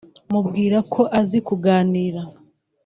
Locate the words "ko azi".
0.93-1.39